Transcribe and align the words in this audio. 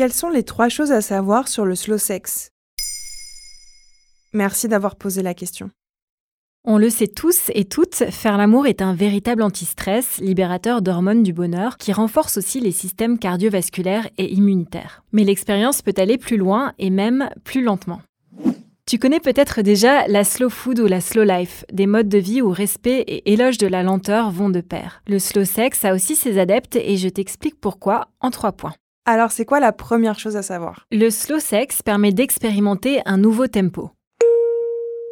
Quelles 0.00 0.14
sont 0.14 0.30
les 0.30 0.44
trois 0.44 0.70
choses 0.70 0.92
à 0.92 1.02
savoir 1.02 1.46
sur 1.46 1.66
le 1.66 1.74
slow 1.74 1.98
sex? 1.98 2.52
Merci 4.32 4.66
d'avoir 4.66 4.96
posé 4.96 5.22
la 5.22 5.34
question. 5.34 5.68
On 6.64 6.78
le 6.78 6.88
sait 6.88 7.06
tous 7.06 7.50
et 7.52 7.66
toutes, 7.66 8.06
faire 8.10 8.38
l'amour 8.38 8.66
est 8.66 8.80
un 8.80 8.94
véritable 8.94 9.42
antistress, 9.42 10.16
libérateur 10.22 10.80
d'hormones 10.80 11.22
du 11.22 11.34
bonheur, 11.34 11.76
qui 11.76 11.92
renforce 11.92 12.38
aussi 12.38 12.60
les 12.60 12.72
systèmes 12.72 13.18
cardiovasculaires 13.18 14.08
et 14.16 14.32
immunitaires. 14.32 15.04
Mais 15.12 15.22
l'expérience 15.22 15.82
peut 15.82 15.92
aller 15.98 16.16
plus 16.16 16.38
loin 16.38 16.72
et 16.78 16.88
même 16.88 17.28
plus 17.44 17.62
lentement. 17.62 18.00
Tu 18.86 18.98
connais 18.98 19.20
peut-être 19.20 19.60
déjà 19.60 20.08
la 20.08 20.24
slow 20.24 20.48
food 20.48 20.80
ou 20.80 20.86
la 20.86 21.02
slow 21.02 21.24
life, 21.24 21.66
des 21.70 21.86
modes 21.86 22.08
de 22.08 22.16
vie 22.16 22.40
où 22.40 22.48
respect 22.48 23.00
et 23.00 23.34
éloge 23.34 23.58
de 23.58 23.66
la 23.66 23.82
lenteur 23.82 24.30
vont 24.30 24.48
de 24.48 24.62
pair. 24.62 25.02
Le 25.06 25.18
slow 25.18 25.44
sex 25.44 25.84
a 25.84 25.92
aussi 25.92 26.16
ses 26.16 26.38
adeptes 26.38 26.76
et 26.76 26.96
je 26.96 27.10
t'explique 27.10 27.60
pourquoi 27.60 28.08
en 28.20 28.30
trois 28.30 28.52
points. 28.52 28.72
Alors 29.12 29.32
c'est 29.32 29.44
quoi 29.44 29.58
la 29.58 29.72
première 29.72 30.20
chose 30.20 30.36
à 30.36 30.42
savoir? 30.42 30.86
Le 30.92 31.10
slow 31.10 31.40
sex 31.40 31.82
permet 31.82 32.12
d'expérimenter 32.12 33.00
un 33.06 33.18
nouveau 33.18 33.48
tempo. 33.48 33.90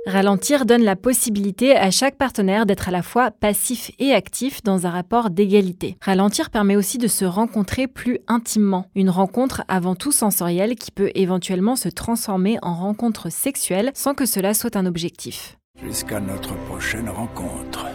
Ralentir 0.07 0.67
donne 0.67 0.85
la 0.85 0.95
possibilité 0.95 1.77
à 1.77 1.91
chaque 1.91 2.17
partenaire 2.17 2.65
d'être 2.65 2.89
à 2.89 2.93
la 2.93 3.03
fois 3.03 3.33
passif 3.33 3.91
et 3.99 4.13
actif 4.13 4.63
dans 4.63 4.87
un 4.87 4.91
rapport 4.91 5.31
d'égalité. 5.31 5.97
Ralentir 6.01 6.51
permet 6.51 6.77
aussi 6.77 6.99
de 6.99 7.09
se 7.09 7.25
rencontrer 7.25 7.89
plus 7.89 8.21
intimement. 8.29 8.87
Une 8.95 9.11
rencontre 9.11 9.65
avant 9.67 9.97
tout 9.97 10.13
sensorielle 10.13 10.77
qui 10.77 10.93
peut 10.93 11.11
éventuellement 11.17 11.75
se 11.75 11.89
transformer 11.89 12.57
en 12.63 12.77
rencontre 12.77 13.33
sexuelle 13.33 13.91
sans 13.95 14.15
que 14.15 14.27
cela 14.27 14.55
soit 14.55 14.77
un 14.77 14.87
objectif. 14.87 15.59
Jusqu'à 15.83 16.21
notre 16.21 16.55
prochaine 16.67 17.09
rencontre. 17.09 17.87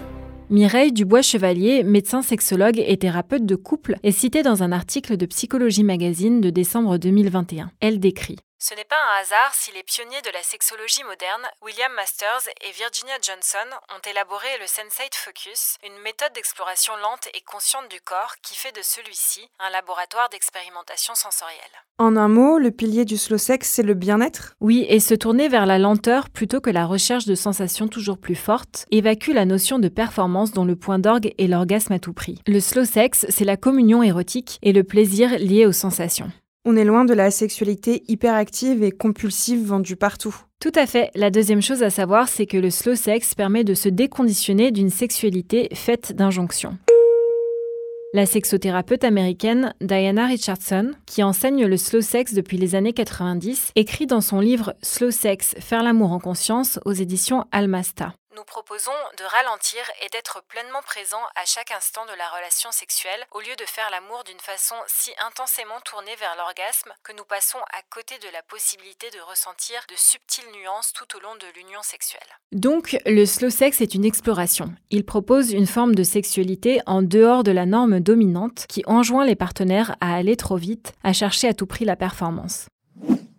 Mireille 0.54 0.92
Dubois-Chevalier, 0.92 1.82
médecin 1.82 2.22
sexologue 2.22 2.78
et 2.78 2.98
thérapeute 2.98 3.44
de 3.44 3.56
couple, 3.56 3.96
est 4.04 4.12
citée 4.12 4.44
dans 4.44 4.62
un 4.62 4.72
article 4.72 5.18
de 5.18 5.26
Psychologie 5.26 5.84
Magazine 5.84 6.42
de 6.42 6.52
décembre 6.52 7.00
2021. 7.00 7.72
Elle 7.80 8.00
décrit 8.00 8.36
ce 8.64 8.74
n'est 8.76 8.88
pas 8.88 8.96
un 8.96 9.20
hasard 9.20 9.52
si 9.52 9.74
les 9.74 9.84
pionniers 9.84 10.22
de 10.24 10.32
la 10.32 10.42
sexologie 10.42 11.04
moderne, 11.04 11.44
William 11.62 11.92
Masters 12.00 12.48
et 12.64 12.72
Virginia 12.72 13.20
Johnson, 13.20 13.68
ont 13.92 14.00
élaboré 14.10 14.48
le 14.62 14.68
Sensate 14.68 15.20
Focus, 15.20 15.76
une 15.84 16.00
méthode 16.02 16.32
d'exploration 16.34 16.94
lente 17.04 17.28
et 17.36 17.44
consciente 17.44 17.92
du 17.92 18.00
corps 18.00 18.36
qui 18.42 18.56
fait 18.56 18.72
de 18.72 18.80
celui-ci 18.82 19.50
un 19.60 19.70
laboratoire 19.70 20.30
d'expérimentation 20.32 21.14
sensorielle. 21.14 21.76
En 22.00 22.16
un 22.16 22.30
mot, 22.30 22.58
le 22.58 22.72
pilier 22.72 23.04
du 23.04 23.18
slow 23.18 23.38
sex, 23.38 23.68
c'est 23.68 23.84
le 23.84 23.96
bien-être? 23.96 24.56
Oui, 24.62 24.86
et 24.88 25.02
se 25.02 25.14
tourner 25.14 25.50
vers 25.50 25.66
la 25.66 25.78
lenteur 25.78 26.30
plutôt 26.30 26.62
que 26.62 26.72
la 26.72 26.86
recherche 26.86 27.26
de 27.26 27.36
sensations 27.36 27.90
toujours 27.90 28.18
plus 28.18 28.40
fortes 28.40 28.86
évacue 28.92 29.36
la 29.36 29.44
notion 29.44 29.78
de 29.78 29.90
performance 29.90 30.54
dont 30.54 30.64
le 30.64 30.78
point 30.78 31.00
d'orgue 31.00 31.36
est 31.38 31.48
l'orgasme 31.48 31.92
à 31.92 32.00
tout 32.00 32.14
prix. 32.14 32.40
Le 32.48 32.62
slow 32.62 32.86
sex, 32.86 33.26
c'est 33.28 33.44
la 33.44 33.58
communion 33.58 34.04
érotique 34.04 34.58
et 34.62 34.72
le 34.72 34.86
plaisir 34.86 35.38
lié 35.38 35.66
aux 35.66 35.74
sensations. 35.74 36.32
On 36.66 36.78
est 36.78 36.86
loin 36.86 37.04
de 37.04 37.14
la 37.14 37.30
sexualité 37.30 38.04
hyperactive 38.08 38.84
et 38.84 38.92
compulsive 38.92 39.66
vendue 39.66 39.98
partout. 39.98 40.34
Tout 40.62 40.72
à 40.76 40.86
fait. 40.86 41.12
La 41.14 41.30
deuxième 41.30 41.62
chose 41.62 41.84
à 41.84 41.90
savoir, 41.90 42.30
c'est 42.30 42.46
que 42.46 42.56
le 42.56 42.70
slow 42.70 42.96
sex 42.96 43.36
permet 43.36 43.66
de 43.66 43.74
se 43.74 43.90
déconditionner 43.90 44.72
d'une 44.72 44.90
sexualité 44.90 45.68
faite 45.74 46.14
d'injonctions. 46.16 46.78
La 48.14 48.26
sexothérapeute 48.26 49.04
américaine 49.04 49.74
Diana 49.82 50.26
Richardson, 50.26 50.92
qui 51.06 51.22
enseigne 51.22 51.66
le 51.66 51.76
slow 51.76 52.00
sex 52.00 52.34
depuis 52.34 52.58
les 52.58 52.76
années 52.76 52.94
90, 52.94 53.72
écrit 53.76 54.06
dans 54.06 54.22
son 54.22 54.40
livre 54.40 54.74
Slow 54.82 55.12
Sex, 55.12 55.56
faire 55.60 55.84
l'amour 55.84 56.14
en 56.14 56.20
conscience 56.20 56.80
aux 56.86 56.94
éditions 56.94 57.44
Almasta. 57.52 58.14
Nous 58.36 58.44
proposons 58.44 58.98
de 59.20 59.26
ralentir 59.26 59.86
et 60.02 60.10
d'être 60.10 60.42
pleinement 60.48 60.82
présent 60.82 61.22
à 61.36 61.46
chaque 61.46 61.70
instant 61.70 62.04
de 62.06 62.18
la 62.18 62.28
relation 62.30 62.72
sexuelle 62.72 63.22
au 63.30 63.42
lieu 63.42 63.56
de 63.60 63.66
faire 63.68 63.92
l'amour 63.92 64.24
d'une 64.24 64.40
façon 64.40 64.74
si 64.88 65.12
intensément 65.24 65.80
tournée 65.86 66.16
vers 66.16 66.34
l'orgasme 66.36 66.90
que 67.04 67.14
nous 67.14 67.26
passons 67.26 67.60
à 67.70 67.82
côté 67.92 68.18
de 68.18 68.34
la 68.34 68.42
possibilité 68.42 69.12
de 69.12 69.22
ressentir 69.30 69.86
de 69.88 69.94
subtiles 69.96 70.50
nuances 70.50 70.94
tout 70.94 71.06
au 71.16 71.20
long 71.22 71.36
de 71.36 71.46
l'union 71.56 71.84
sexuelle. 71.84 72.26
Donc, 72.52 72.98
le 73.06 73.28
slow 73.28 73.52
sex 73.52 73.82
est 73.82 73.94
une 73.94 74.06
exploration. 74.06 74.74
Il 74.90 75.06
propose 75.06 75.52
une 75.52 75.68
forme 75.68 75.94
de 75.94 76.04
sexualité 76.04 76.82
en 76.88 77.04
dehors 77.04 77.44
de 77.44 77.52
la 77.52 77.68
norme 77.68 78.00
dominante 78.00 78.66
qui 78.68 78.82
enjoint 78.88 79.26
les 79.26 79.36
partenaires 79.36 79.96
à 80.02 80.16
aller 80.16 80.38
trop 80.38 80.58
vite, 80.58 80.94
à 81.04 81.14
chercher 81.14 81.50
à 81.50 81.54
tout 81.54 81.68
prix 81.68 81.86
la 81.86 81.96
performance. 81.96 82.66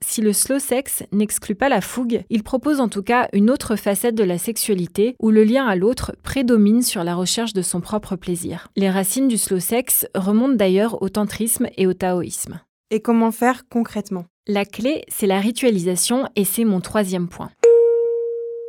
Si 0.07 0.21
le 0.21 0.33
slow 0.33 0.59
sex 0.59 1.03
n'exclut 1.13 1.55
pas 1.55 1.69
la 1.69 1.81
fougue, 1.81 2.23
il 2.31 2.45
propose 2.45 2.79
en 2.79 2.89
tout 2.89 3.03
cas 3.03 3.29
une 3.33 3.51
autre 3.51 3.75
facette 3.75 4.15
de 4.15 4.23
la 4.23 4.39
sexualité 4.39 5.17
où 5.19 5.31
le 5.31 5.43
lien 5.43 5.67
à 5.67 5.75
l'autre 5.75 6.15
prédomine 6.23 6.83
sur 6.83 7.03
la 7.03 7.17
recherche 7.17 7.53
de 7.53 7.63
son 7.63 7.81
propre 7.81 8.15
plaisir. 8.15 8.69
Les 8.77 8.91
racines 8.91 9.29
du 9.29 9.39
slow 9.39 9.59
sex 9.59 10.07
remontent 10.15 10.55
d'ailleurs 10.55 11.03
au 11.03 11.09
tantrisme 11.09 11.69
et 11.77 11.87
au 11.87 11.95
taoïsme. 11.95 12.61
Et 12.91 13.01
comment 13.01 13.33
faire 13.33 13.63
concrètement? 13.69 14.27
La 14.47 14.65
clé, 14.65 15.05
c'est 15.09 15.27
la 15.27 15.41
ritualisation 15.41 16.29
et 16.37 16.45
c'est 16.45 16.65
mon 16.65 16.81
troisième 16.81 17.29
point. 17.29 17.51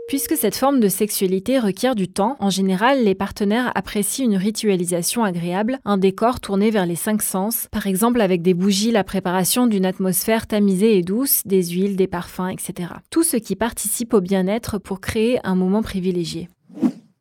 Puisque 0.08 0.38
cette 0.38 0.56
forme 0.56 0.80
de 0.80 0.88
sexualité 0.88 1.58
requiert 1.58 1.96
du 1.96 2.08
temps, 2.08 2.36
en 2.40 2.52
général, 2.52 3.04
les 3.04 3.16
partenaires 3.16 3.72
apprécient 3.74 4.26
une 4.26 4.38
ritualisation 4.38 5.24
agréable, 5.24 5.80
un 5.84 5.98
décor 5.98 6.40
tourné 6.40 6.70
vers 6.70 6.86
les 6.86 6.96
cinq 6.96 7.24
sens, 7.24 7.68
par 7.72 7.88
exemple 7.88 8.22
avec 8.22 8.44
des 8.44 8.54
bougies, 8.54 8.92
la 8.92 9.04
préparation 9.04 9.66
d'une 9.66 9.86
atmosphère 9.86 10.46
tamisée 10.46 10.96
et 11.00 11.02
douce, 11.02 11.42
des 11.46 11.64
huiles, 11.64 11.96
des 11.96 12.06
parfums, 12.06 12.50
etc. 12.52 12.90
Tout 13.10 13.24
ce 13.24 13.38
qui 13.38 13.56
participe 13.56 14.14
au 14.14 14.22
bien-être 14.22 14.78
pour 14.78 15.02
créer 15.02 15.40
un 15.44 15.56
moment 15.56 15.82
privilégié. 15.82 16.50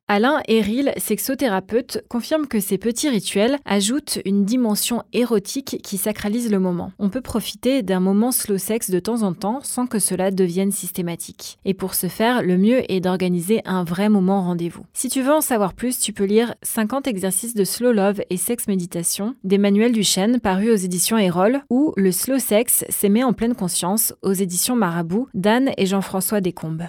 Alain 0.06 0.42
Eril, 0.48 0.92
sexothérapeute, 0.98 2.04
confirme 2.10 2.46
que 2.46 2.60
ces 2.60 2.76
petits 2.76 3.08
rituels 3.08 3.56
ajoutent 3.64 4.18
une 4.26 4.44
dimension 4.44 5.02
érotique 5.14 5.80
qui 5.82 5.96
sacralise 5.96 6.50
le 6.50 6.58
moment. 6.58 6.92
On 6.98 7.08
peut 7.08 7.22
profiter 7.22 7.82
d'un 7.82 8.00
moment 8.00 8.30
slow 8.30 8.58
sex 8.58 8.90
de 8.90 9.00
temps 9.00 9.22
en 9.22 9.32
temps 9.32 9.60
sans 9.62 9.86
que 9.86 9.98
cela 9.98 10.30
devienne 10.30 10.72
systématique. 10.72 11.56
Et 11.64 11.72
pour 11.72 11.94
ce 11.94 12.08
faire, 12.08 12.42
le 12.42 12.58
mieux 12.58 12.82
est 12.92 13.00
d'organiser 13.00 13.62
un 13.64 13.82
vrai 13.82 14.10
moment 14.10 14.42
rendez-vous. 14.42 14.84
Si 14.92 15.08
tu 15.08 15.22
veux 15.22 15.32
en 15.32 15.40
savoir 15.40 15.72
plus, 15.72 15.98
tu 15.98 16.12
peux 16.12 16.24
lire 16.24 16.54
50 16.62 17.06
exercices 17.06 17.54
de 17.54 17.64
slow 17.64 17.92
love 17.92 18.20
et 18.28 18.36
sex 18.36 18.68
méditation 18.68 19.36
d'Emmanuel 19.42 19.92
Duchesne 19.92 20.38
paru 20.38 20.70
aux 20.70 20.76
éditions 20.76 21.16
Erol 21.16 21.62
ou 21.70 21.94
Le 21.96 22.12
slow 22.12 22.38
sex 22.38 22.84
s'aimer 22.90 23.24
en 23.24 23.32
pleine 23.32 23.54
conscience 23.54 24.12
aux 24.20 24.34
éditions 24.34 24.76
Marabout 24.76 25.28
d'Anne 25.32 25.70
et 25.78 25.86
Jean-François 25.86 26.42
Descombes. 26.42 26.88